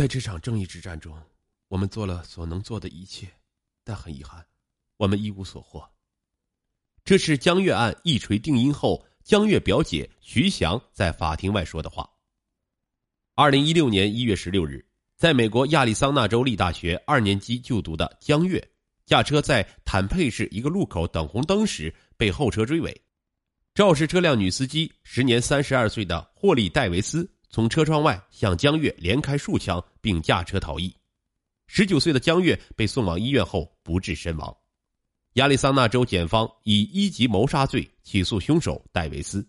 [0.00, 1.14] 在这场正义之战中，
[1.68, 3.28] 我们做了所能做的一切，
[3.84, 4.42] 但很遗憾，
[4.96, 5.86] 我们一无所获。
[7.04, 12.10] 这是江月案一锤定音后，江月表姐徐翔在法庭外说的话。
[13.34, 14.82] 二零一六年一月十六日，
[15.18, 18.70] 在美国亚利桑那州立大学二年级就读的江月，
[19.04, 22.98] 驾车在坦佩市一个路口等红灯时被后车追尾，
[23.74, 30.94] 肇事车辆女司机时年三十二岁的霍利戴维斯从车窗外向江月连开数枪，并驾车逃逸。
[31.66, 34.56] 十九岁的江月被送往医院后不治身亡。
[35.34, 39.46] 亚利桑那州检方以一级谋杀罪起诉凶手戴维斯。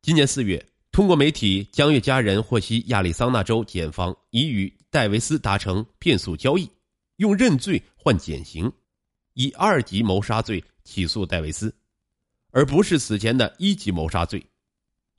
[0.00, 6.68] 今年四月，通过媒体，江月家人获悉亚利桑那州检方已与戴维斯达成变诉交易，
[7.16, 8.72] 用认罪换减刑，
[9.34, 11.72] 以二级谋杀罪起诉戴维斯，
[12.50, 14.44] 而不是此前的一级谋杀罪。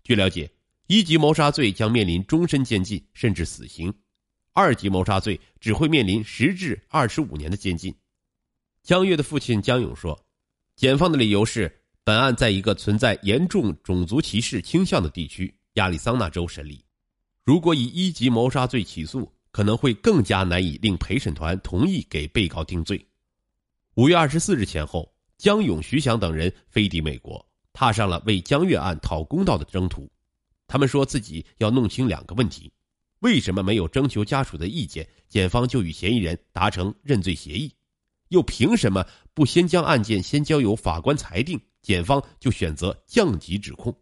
[0.03, 0.51] 据了解，
[0.87, 3.93] 一级谋杀罪将面临终身监禁甚至死刑，
[4.51, 7.95] 二级谋杀罪只会面临十至二十五年的监禁。
[8.81, 10.25] 江月的父亲江勇说
[10.75, 16.83] ：“检方的理由是，本案在一个存在严重种族歧视倾向的地区——亚利桑那州审理。
[17.45, 23.07] 如果以一级谋杀罪起诉，可能会更加难以令陪审团同意给被告定罪。”
[23.95, 30.11] 五月二十四日前后，江勇、徐翔等人飞抵美国，踏上了为江月案讨公道的征途。
[30.73, 32.71] 他们说自己要弄清两个问题：
[33.19, 37.71] 为什么没有征求家属的意见，检方就与嫌疑人达成认罪协议？
[38.29, 43.95] 又凭什么不先将案件先交由法官裁定，检方就选择降级指控？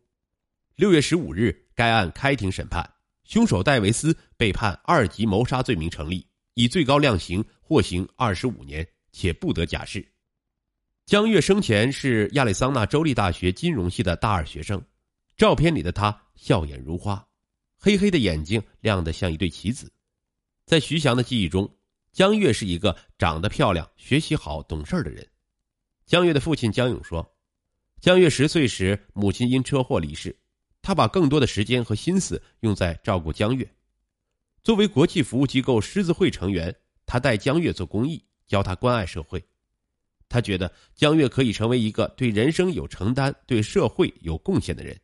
[0.77, 2.89] 六月十五日，该案开庭审判，
[3.25, 10.07] 凶手戴维斯被判二级谋杀罪名成立，以最高量刑获刑二十五年，且不得假释。
[11.05, 14.81] 江月生前是亚利桑那州立大学金融系的大二学生，
[15.35, 17.27] 照片里的他笑眼如花，
[17.77, 19.91] 黑黑的眼睛亮得像一对棋子。
[20.65, 21.69] 在徐翔的记忆中。
[22.13, 25.25] 江月是一个长得漂亮、学习好、懂事的人。
[26.05, 27.25] 江月的父亲江勇说
[28.01, 30.37] ：“江月十岁时，母亲因车祸离世，
[30.81, 33.65] 他把更多的时间和心思用在照顾江月。
[34.61, 39.41] 作为国际服务机构狮子会成员，他带江月做公益，教他关爱社会。
[40.27, 44.99] 他觉得江月可以成为一个对人生有承担、对社会有贡献的人。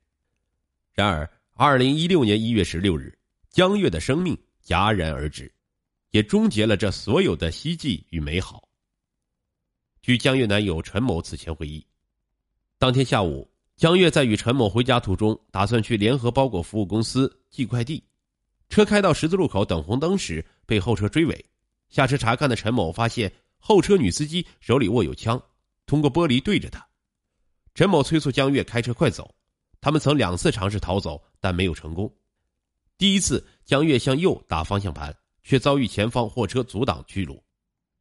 [0.97, 3.16] 然而，二零一六年一月十六日，
[3.52, 4.35] 江月的生命
[4.66, 5.53] 戛然而止。”
[6.09, 8.68] 也终结了这所有的希冀与美好。
[10.02, 11.86] 据江月男友陈某此前回忆，
[12.80, 18.03] 当天下午，江月在与陈某回家途中，打算去联合包裹服务公司寄快递，
[18.68, 21.46] 车开到十字路口等红灯时，被后车追尾。
[21.90, 25.40] 下车查看的陈某发现后车女司机手里握有枪，
[25.86, 26.84] 通过玻璃对着他。
[27.75, 29.36] 陈某催促江月开车快走，
[29.81, 32.13] 他们曾两次尝试逃走，但没有成功。
[32.97, 35.15] 第一次，江月向右打方向盘。
[35.43, 37.41] 却遭遇前方货车阻挡去路，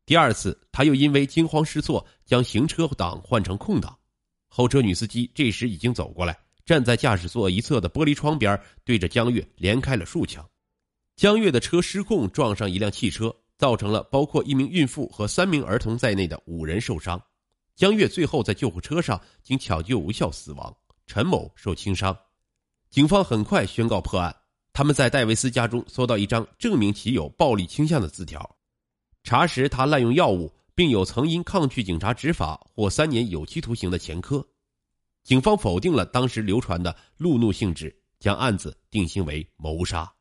[0.05, 3.97] 第二次他又因为惊慌失措，将行车档换成空档。
[4.49, 10.45] 后车女司机这时已经走过来，站在驾驶座一侧的玻璃窗边，对着江月连开了数枪。
[11.15, 17.23] 江月的车失控撞上一辆汽车，造成了包括一名孕妇和三名儿童在内的五人受伤。
[17.77, 20.77] 江月最后在救护车上经抢救无效死亡，
[21.07, 22.17] 陈某受轻伤。
[22.91, 24.35] 警方很快宣告破案。
[24.73, 28.57] 他们在戴维斯家中搜到一张证明其有暴力倾向的字条，
[29.23, 34.47] 查实他滥用药物，并有曾因抗拒警察执法获三年有期徒刑的前科。
[35.23, 40.13] 警方否定了当时流传的路怒性质，将案子定性为谋杀。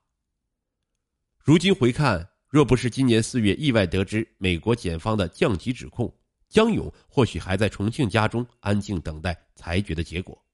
[1.44, 6.10] 如今回看，若不是今年四月意外得知美国检方的降级指控，
[6.48, 10.45] 江勇或许还在重庆家中安静等待裁决的结果。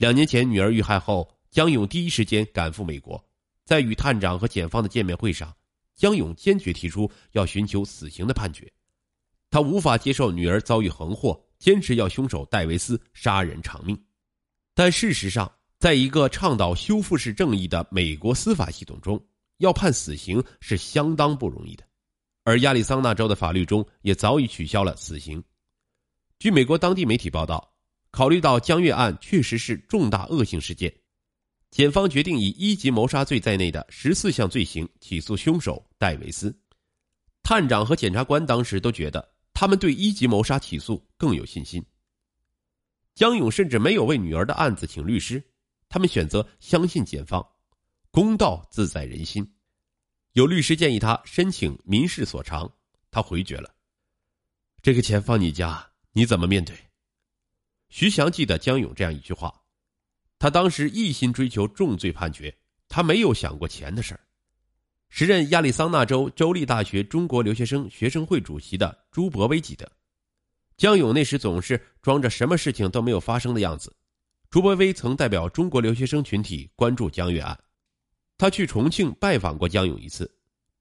[0.00, 1.30] 两年前女儿遇害后。
[1.50, 3.20] 江勇第一时间赶赴美国，
[3.64, 5.52] 在与探长和检方的见面会上，
[5.96, 8.72] 江勇坚决提出要寻求死刑的判决。
[9.50, 14.00] 他无法接受女儿遭遇横祸，坚持要凶手戴维斯杀人偿命。
[14.74, 19.20] 但事实上，在一个倡导修复式正义的美国司法系统中，
[19.58, 21.82] 要判死刑是相当不容易的。
[22.44, 25.42] 而亚利桑那州的法律中也早已取消了死刑。
[26.38, 27.74] 据美国当地媒体报道，
[28.10, 30.92] 考虑到江月案确实是重大恶性事件。
[31.70, 36.52] 检方决定以一级谋杀罪在内的十四项罪行起诉凶手戴维斯。
[37.42, 41.84] 探长和检察官当时都觉得他们对一级谋杀起诉更有信心。
[43.14, 45.42] 江勇甚至没有为女儿的案子请律师，
[45.88, 47.46] 他们选择相信检方，
[48.10, 49.48] 公道自在人心。
[50.32, 52.70] 有律师建议他申请民事所偿，
[53.10, 53.72] 他回绝了。
[54.82, 56.74] 这个钱放你家，你怎么面对？
[57.90, 59.54] 徐翔记得江勇这样一句话。
[60.38, 62.56] 他当时一心追求重罪判决，
[62.88, 64.20] 他没有想过钱的事儿。
[65.10, 69.90] 时任亚利桑那州州立大学中国留学生学生会主席的朱博威记得，
[70.76, 73.94] 江勇那时总是装着什么事情都没有发生的样子。
[74.48, 77.58] 朱博威曾代表中国留学生群体关注江月案，
[78.38, 80.32] 他去重庆拜访过江勇一次，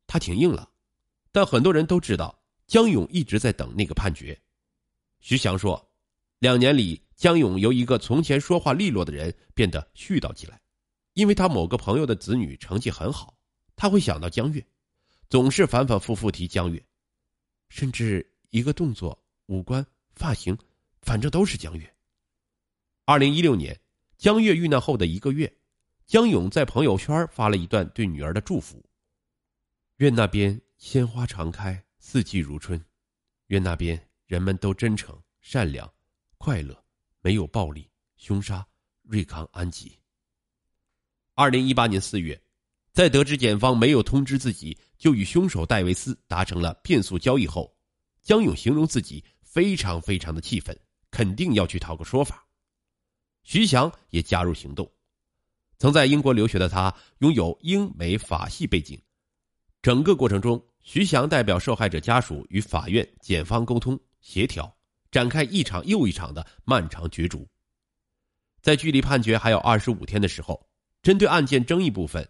[0.05, 0.69] 他挺硬了，
[1.31, 4.39] 但很多人都知道江勇一直在等那个判决。
[5.19, 5.88] 徐翔说，
[6.39, 10.61] 两年里，江勇由一个从前说话利落的人变得絮叨起来，
[11.13, 13.37] 因为他某个朋友的子女成绩很好，
[13.75, 14.65] 他会想到江月，
[15.29, 16.81] 总是反反复复提江月，
[17.67, 20.57] 甚至一个动作、五官、发型，
[21.01, 21.93] 反正都是江月。
[23.03, 23.77] 二零一六年，
[24.17, 25.53] 江月遇难后的一个月，
[26.05, 28.81] 江勇在朋友圈发了一段对女儿的祝福
[29.97, 32.79] ：“愿那边鲜花常开，四季如春；
[33.47, 35.91] 愿那边人们都真诚、善良、
[36.39, 36.83] 快乐，
[37.19, 38.65] 没有暴力、凶杀，
[39.03, 39.91] 瑞康安吉。”
[41.35, 42.41] 二零一八年四月，
[42.93, 47.75] 在得知检方没有通知自己就与凶手戴维斯达成了变速交易后，
[48.23, 50.75] 江勇形容自己非常非常的气愤，
[51.11, 52.47] 肯定要去讨个说法。
[53.43, 54.89] 徐翔也加入行动。
[55.77, 58.97] 曾在英国留学的他，拥有英美法系背景。
[59.81, 64.73] 整个过程中，徐翔代表受害者家属与法院、检方沟通协调，
[65.11, 67.47] 展开一场又一场的漫长角逐。
[68.61, 70.67] 在距离判决还有二十五天的时候，
[71.01, 72.27] 针对案件争议部分，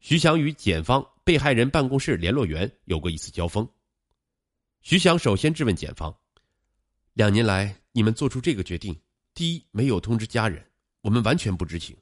[0.00, 3.68] 徐翔与检方被害人办公室联络员有过一次交锋。
[4.82, 6.14] 徐翔首先质问检方
[7.14, 9.00] ：“两年来，你们做出这个决定？”
[9.32, 10.64] 第一，没有通知家人，
[11.00, 11.96] 我们完全不知情；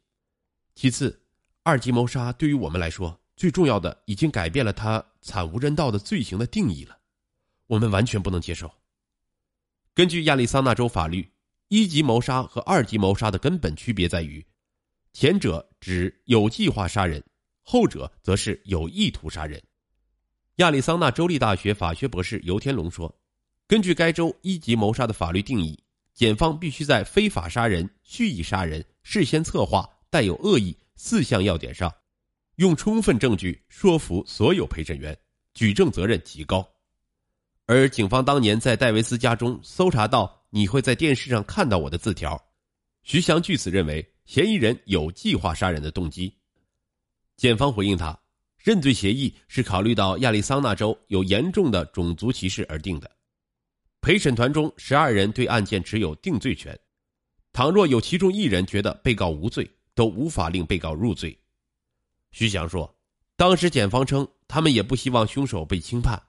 [0.74, 1.22] 其次，
[1.62, 6.98] 二级谋杀对于我们来说，最重要的已经改变了他惨无人道的罪行的定义了，
[7.66, 8.70] 我们完全不能接受。
[9.94, 11.30] 根据亚利桑那州法律，
[11.68, 14.44] 一级谋杀和二级谋杀的根本区别在于，
[15.12, 17.22] 前者指有计划杀人，
[17.62, 19.62] 后者则是有意图杀人。
[20.56, 23.14] 亚利桑那州立大学法学博士尤天龙说
[23.68, 25.78] ：“根据该州一级谋杀的法律定义。”
[26.14, 31.90] 检方必须在非法杀人、蓄意杀人、事先策划、带有恶意四项要点上，
[32.56, 35.18] 用充分证据说服所有陪审员，
[35.54, 36.66] 举证责任极高。
[37.72, 42.38] 而警方当年在戴维斯家中搜查到“你会在电视上看到我的”字条，
[43.02, 46.36] 徐翔据此认为嫌疑人有计划杀人的动机。
[47.36, 48.16] 检方回应他，
[48.58, 53.10] 认罪协议是考虑到亚利桑那州有严重的种族歧视而定的。
[54.00, 56.78] 陪审团中十二人对案件持有定罪权，
[57.52, 61.36] 倘若有其中一人觉得被告无罪，都无法令被告入罪。
[62.32, 62.92] 徐翔说
[63.36, 66.20] ：“当时检方称，他们也不希望凶手被轻判。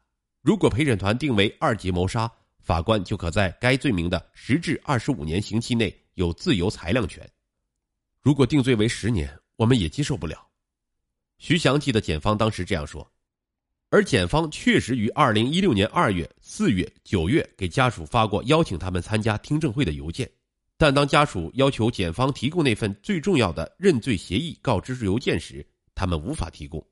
[0.44, 2.30] 如果陪审团定为二级谋杀，
[2.60, 7.24] 法官就可在该罪名的十至二十五年刑期内有自由裁量权；
[8.22, 10.46] 如果定罪为十年，我们也接受不了。”
[11.40, 13.10] 徐翔记得检方当时这样说。
[13.90, 20.30] 而检方确实于二零一六年二月、四月、九月给家属发过邀请他们参加听证会的邮件，
[20.78, 26.86] 但当家属要求检方提供那份最重要的认罪协议告知书邮件时，他们无法提供。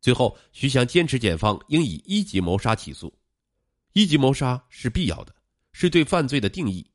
[0.00, 3.12] 最后，徐翔坚持检方应以一级谋杀起诉，
[3.92, 5.34] 一级谋杀是必要的，
[5.72, 6.86] 是对犯罪的定义。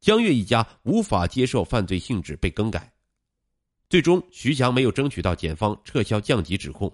[0.00, 2.90] 江月一家无法接受犯罪性质被更改，
[3.90, 6.90] 最终徐翔没有争取到检方撤销降级指控。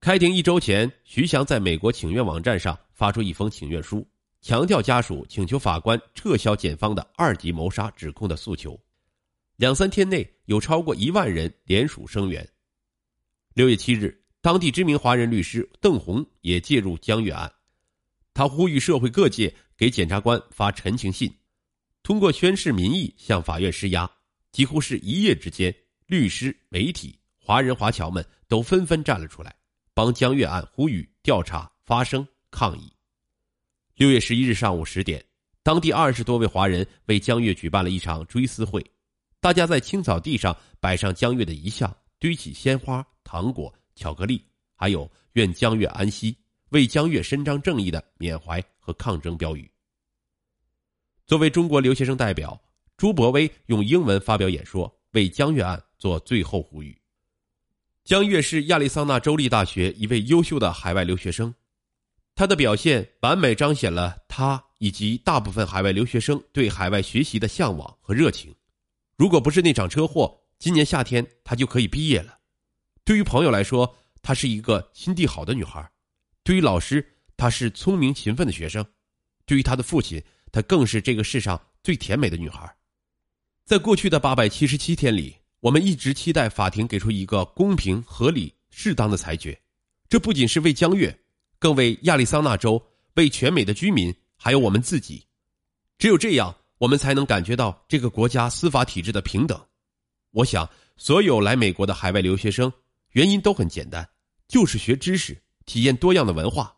[0.00, 4.06] 开庭一周前，徐翔在美国请愿网站上发出一封请愿书，
[4.42, 8.78] 强调家属请求法官撤销检方的二级谋杀指控的诉求。
[9.56, 12.46] 两三天内，有超过一万人联署声援。
[13.54, 17.52] 六月七日，当地知名华人律师邓红也介入江月案，
[18.32, 21.30] 他呼吁社会各界给检察官发陈情信，
[22.02, 24.10] 通过宣示民意向法院施压。
[24.50, 25.74] 几乎是一夜之间，
[26.06, 29.54] 律师、媒体、华人华侨们都纷纷站了出来。
[29.92, 32.90] 帮江月案呼吁调查、发声、抗议。
[33.94, 35.22] 六月十一日上午十点，
[35.62, 38.82] 当地二十多位华人为江月举办了一场追思会，
[39.38, 44.42] 大家在青草地上摆上江月的遗像，堆起鲜花、糖果、巧克力，
[44.74, 46.34] 还有“愿江月安息，
[46.70, 49.70] 为江月伸张正义”的缅怀和抗争标语。
[51.26, 52.58] 作为中国留学生代表，
[52.96, 56.98] 朱博威用英文发表演说，为江月案做最后呼吁。
[58.04, 61.54] 江月是亚利桑那州立大学一位优秀的海外留学生，
[62.34, 68.52] 他的表现完美彰显了他以及大部分海外留学生对海外学习的向往和热情。
[69.16, 72.39] 如果不是那场车祸，今年夏天他就可以毕业了。
[73.10, 75.82] 对于朋友来说，她是一个心地好的女孩；
[76.44, 77.04] 对于老师，
[77.36, 78.84] 她是聪明勤奋的学生；
[79.44, 82.72] 对于她的父亲，她更是这个世上最甜美的女孩。
[83.64, 85.34] 在过去的八百七十七天里。
[85.58, 89.60] 我们一直期待法庭给出一个公平、合理、适当的裁决，
[90.08, 91.12] 这不仅是为江越，
[91.58, 92.80] 更为亚利桑那州、
[93.14, 95.26] 为全美的居民，还有我们自己。
[95.98, 99.60] 只有这样，我们才能感觉到这个国家司法体制的平等。
[100.30, 102.72] 我想，所有来美国的海外留学生，
[103.12, 104.08] 原因都很简单，
[104.48, 106.76] 就是学知识，体验多样的文化。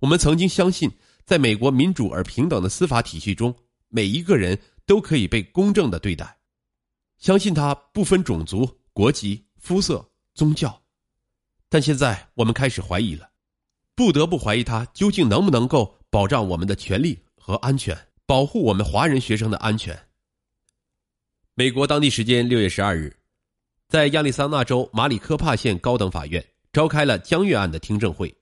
[0.00, 0.90] 我们曾经相信，
[1.24, 3.54] 在美国民主而平等的司法体系中，
[3.88, 6.38] 每一个人都可以被公正的对待，
[7.18, 10.82] 相信他不分种族、国籍、肤色、宗教。
[11.68, 13.30] 但现在我们开始怀疑了，
[13.94, 17.96] 不得不怀疑他究竟能不能够保障我们的权利和安全。
[18.26, 20.08] 保护我们华人学生的安全。
[21.54, 23.18] 美国当地时间六月十二日，
[23.94, 28.36] 在亚利桑那州马里科帕县高等法院召开了江月案的听证会。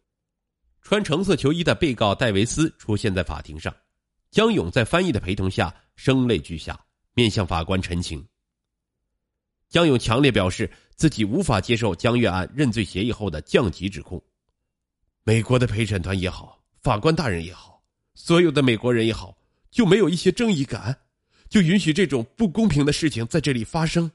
[0.81, 3.71] 穿橙色球衣的被告戴维斯出现在法庭上，
[4.31, 6.81] 江勇在翻译的陪同下声泪俱下，
[7.13, 8.27] 面向法官陈情。
[9.69, 14.19] 江勇强烈表示自己无法接受江月案认罪协议后的降级指控。
[15.23, 19.37] 美国的陪审团也好，法官大人也好，所有的美国人也好。
[19.71, 20.99] 就没有一些正义感，
[21.51, 24.11] 就允许这种不公平的事情在这里发生。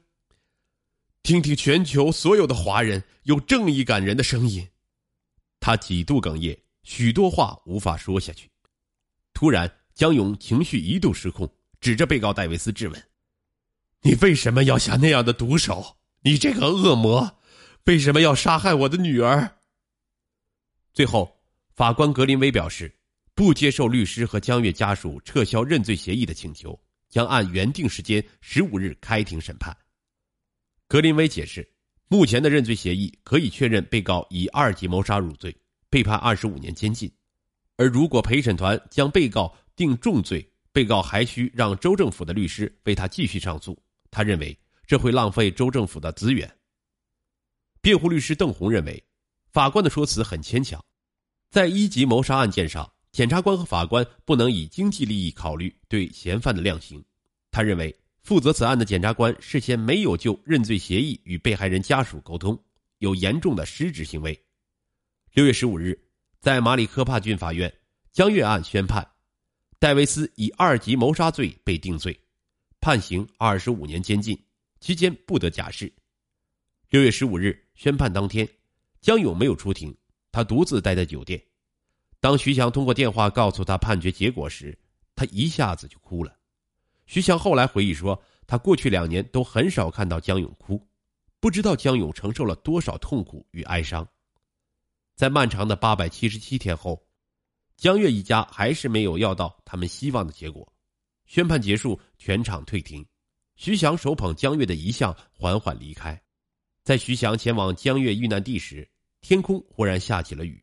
[1.28, 4.66] 听听全球所有的华人有正义感人的声音。
[5.60, 8.50] 他几度哽咽，许多话无法说下去。
[9.34, 11.46] 突然，江勇情绪一度失控，
[11.82, 13.08] 指着被告戴维斯质问
[14.00, 15.98] ：“你为什么要下那样的毒手？
[16.22, 17.38] 你这个恶魔，
[17.84, 19.58] 为什么要杀害我的女儿？”
[20.94, 21.42] 最后，
[21.74, 22.90] 法官格林威表示。
[23.34, 26.76] 不接受律师和江月家属撤销认罪协议的请求，
[27.10, 29.76] 将按原定时间十五日开庭审判。
[30.88, 31.70] 格林威解释，
[32.08, 35.54] 目前的认罪协议可以确认被告以二级谋杀入罪，
[35.90, 37.12] 被判二十五年监禁。
[37.76, 43.78] 而如果陪审团将被告定重罪，被告还需让州政府的律师为他继续上诉。
[44.10, 46.50] 他认为这会浪费州政府的资源。
[47.82, 49.04] 辩护律师邓红认为，
[49.52, 50.82] 法官的说辞很牵强，
[51.50, 52.90] 在一级谋杀案件上。
[53.10, 57.02] 检察官和法官不能以经济利益考虑对嫌犯的量刑。
[57.50, 57.94] 他认为，
[58.28, 62.62] 负责此案的检察官事先没有就认罪协议与被害人家属沟通，
[62.98, 64.38] 有严重的失职行为。
[65.32, 65.98] 六月十五日，
[66.38, 67.72] 在马里科帕郡法院，
[68.12, 69.08] 江月案宣判，
[69.78, 72.14] 戴维斯以二级谋杀罪被定罪，
[72.82, 74.38] 判刑二十五年监禁，
[74.78, 75.90] 期间不得假释。
[76.90, 78.46] 六月十五日宣判当天，
[79.00, 79.96] 江勇没有出庭，
[80.30, 81.42] 他独自待在酒店。
[82.20, 84.78] 当徐翔通过电话告诉他判决结果时，
[85.16, 86.37] 他一下子就哭了。
[87.08, 90.86] 徐翔后来回忆说，他过去两年都很少看到江勇哭，
[91.40, 94.06] 不知道江勇承受了多少痛苦与哀伤。
[95.16, 97.02] 在漫长的八百七十七天后，
[97.78, 100.70] 江月一家还是没有要到他们希望的结果。
[101.24, 103.04] 宣判结束，全场退庭，
[103.56, 106.20] 徐翔手捧江月的遗像缓缓离开。
[106.84, 108.86] 在徐翔前往江月遇难地时，
[109.22, 110.62] 天空忽然下起了雨。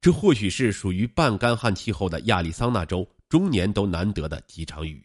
[0.00, 5.04] 这或许是属于半干旱气候的亚利桑那州终年都难得的几场雨。